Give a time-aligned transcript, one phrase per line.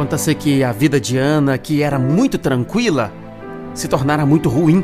[0.00, 3.12] Conta-se que a vida de Ana, que era muito tranquila,
[3.74, 4.82] se tornara muito ruim.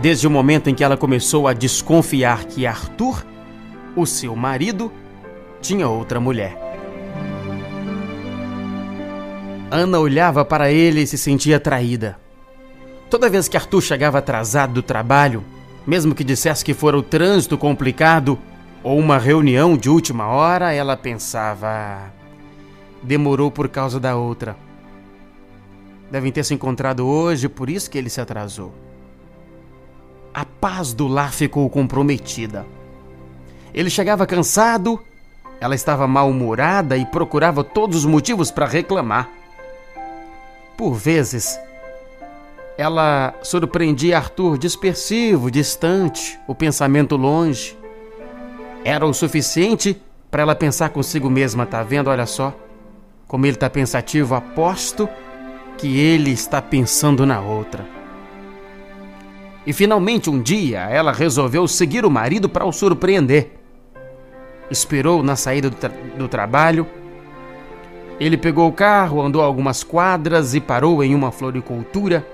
[0.00, 3.26] Desde o momento em que ela começou a desconfiar que Arthur,
[3.94, 4.90] o seu marido,
[5.60, 6.56] tinha outra mulher.
[9.70, 12.16] Ana olhava para ele e se sentia traída.
[13.10, 15.44] Toda vez que Arthur chegava atrasado do trabalho,
[15.86, 18.38] mesmo que dissesse que fora o trânsito complicado
[18.82, 22.10] ou uma reunião de última hora, ela pensava:
[23.02, 24.56] demorou por causa da outra.
[26.10, 28.72] Devem ter se encontrado hoje, por isso que ele se atrasou.
[30.34, 32.66] A paz do lar ficou comprometida.
[33.74, 35.00] Ele chegava cansado,
[35.60, 39.30] ela estava mal-humorada e procurava todos os motivos para reclamar.
[40.76, 41.58] Por vezes,
[42.76, 47.78] ela surpreendia Arthur dispersivo, distante, o pensamento longe.
[48.84, 50.00] Era o suficiente
[50.30, 52.08] para ela pensar consigo mesma, tá vendo?
[52.08, 52.54] Olha só,
[53.32, 55.08] como ele está pensativo, aposto
[55.78, 57.86] que ele está pensando na outra.
[59.66, 63.52] E finalmente um dia ela resolveu seguir o marido para o surpreender.
[64.70, 66.86] Esperou na saída do, tra do trabalho
[68.20, 72.24] ele pegou o carro, andou algumas quadras e parou em uma floricultura.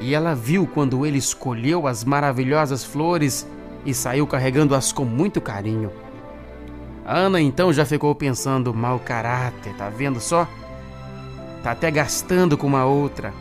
[0.00, 3.46] E ela viu quando ele escolheu as maravilhosas flores
[3.84, 6.03] e saiu carregando-as com muito carinho.
[7.04, 10.48] Ana então já ficou pensando: mau caráter, tá vendo só?
[11.62, 13.32] Tá até gastando com uma outra.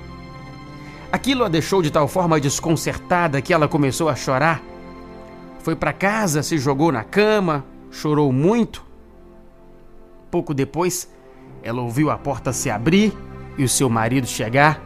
[1.11, 4.61] Aquilo a deixou de tal forma desconcertada que ela começou a chorar.
[5.59, 8.93] Foi para casa, se jogou na cama, chorou muito
[10.33, 11.07] Pouco depois,
[11.61, 13.15] ela ouviu a porta se abrir
[13.55, 14.81] e o seu marido chegar.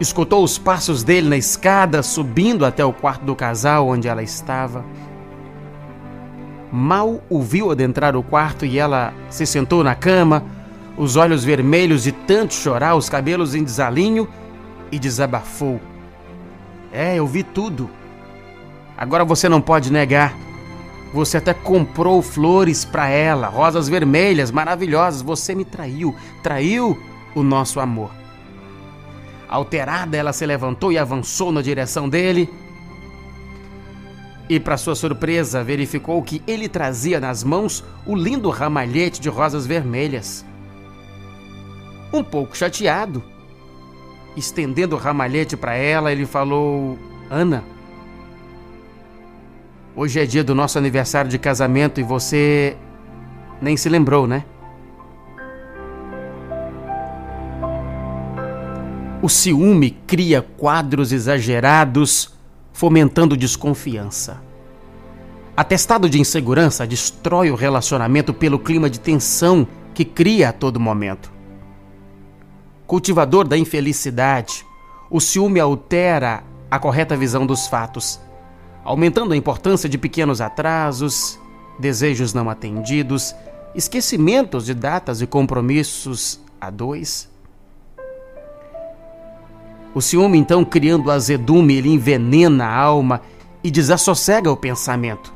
[0.00, 4.82] Escutou os passos dele na escada, subindo até o quarto do casal onde ela estava.
[6.76, 10.42] Mal o viu adentrar o quarto e ela se sentou na cama,
[10.96, 14.28] os olhos vermelhos de tanto chorar, os cabelos em desalinho,
[14.90, 15.80] e desabafou.
[16.92, 17.88] É, eu vi tudo.
[18.98, 20.34] Agora você não pode negar.
[21.12, 25.22] Você até comprou flores para ela, rosas vermelhas maravilhosas.
[25.22, 27.00] Você me traiu, traiu
[27.36, 28.10] o nosso amor.
[29.48, 32.52] Alterada, ela se levantou e avançou na direção dele.
[34.48, 39.66] E, para sua surpresa, verificou que ele trazia nas mãos o lindo ramalhete de rosas
[39.66, 40.44] vermelhas.
[42.12, 43.22] Um pouco chateado,
[44.36, 46.98] estendendo o ramalhete para ela, ele falou:
[47.30, 47.64] Ana,
[49.96, 52.76] Hoje é dia do nosso aniversário de casamento e você
[53.62, 54.44] nem se lembrou, né?
[59.22, 62.34] O ciúme cria quadros exagerados,
[62.74, 64.42] fomentando desconfiança.
[65.56, 71.32] Atestado de insegurança destrói o relacionamento pelo clima de tensão que cria a todo momento.
[72.86, 74.66] Cultivador da infelicidade,
[75.08, 78.20] o ciúme altera a correta visão dos fatos
[78.84, 81.38] aumentando a importância de pequenos atrasos,
[81.78, 83.34] desejos não atendidos,
[83.74, 87.33] esquecimentos de datas e compromissos a dois.
[89.94, 93.20] O ciúme, então, criando azedume, ele envenena a alma
[93.62, 95.32] e desassossega o pensamento.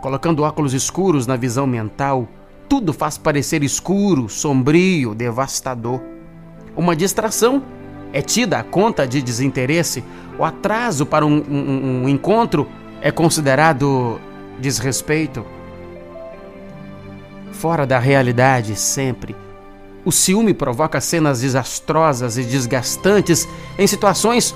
[0.00, 2.28] Colocando óculos escuros na visão mental,
[2.68, 6.00] tudo faz parecer escuro, sombrio, devastador.
[6.76, 7.62] Uma distração
[8.12, 10.04] é tida a conta de desinteresse,
[10.38, 12.68] o atraso para um, um, um encontro
[13.02, 14.20] é considerado
[14.60, 15.44] desrespeito.
[17.50, 19.34] Fora da realidade, sempre.
[20.08, 23.46] O ciúme provoca cenas desastrosas e desgastantes
[23.78, 24.54] em situações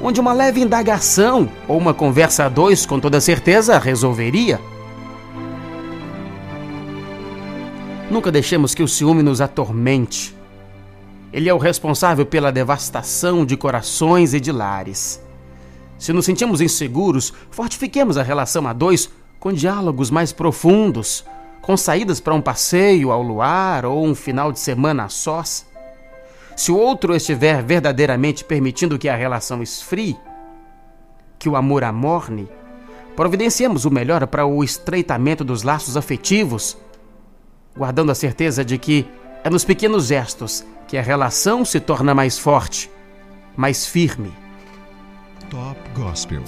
[0.00, 4.60] onde uma leve indagação ou uma conversa a dois com toda certeza resolveria.
[8.08, 10.32] Nunca deixemos que o ciúme nos atormente.
[11.32, 15.20] Ele é o responsável pela devastação de corações e de lares.
[15.98, 19.10] Se nos sentimos inseguros, fortifiquemos a relação a dois
[19.40, 21.24] com diálogos mais profundos,
[21.68, 25.66] com saídas para um passeio ao luar ou um final de semana a sós.
[26.56, 30.16] Se o outro estiver verdadeiramente permitindo que a relação esfrie,
[31.38, 32.48] que o amor amorne,
[33.14, 36.74] providenciemos o melhor para o estreitamento dos laços afetivos,
[37.76, 39.06] guardando a certeza de que
[39.44, 42.90] é nos pequenos gestos que a relação se torna mais forte,
[43.54, 44.32] mais firme.
[45.50, 46.42] Top Gospel.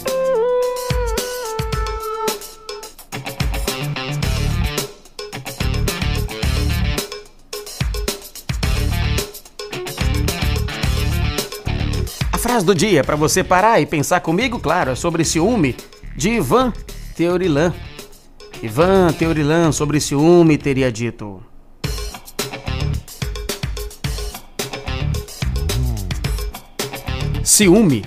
[12.41, 15.77] frase do dia para você parar e pensar comigo, claro, é sobre ciúme
[16.17, 16.73] de Ivan
[17.15, 17.75] Teorilan.
[18.63, 21.43] Ivan Teorilan sobre ciúme teria dito.
[27.45, 28.07] Ciúme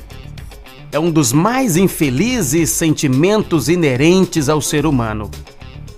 [0.91, 5.29] é um dos mais infelizes sentimentos inerentes ao ser humano.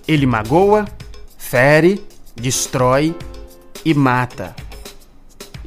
[0.06, 0.86] Ele magoa,
[1.38, 2.04] fere,
[2.36, 3.16] destrói
[3.86, 4.54] e mata.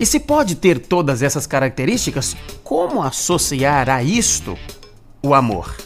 [0.01, 4.57] E se pode ter todas essas características, como associar a isto
[5.23, 5.77] o amor?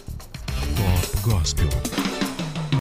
[0.77, 2.02] Pop Gospel.